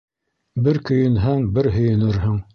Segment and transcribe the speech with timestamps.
[0.67, 2.45] Бер көйөнһәң, бер һөйөнөрһөң.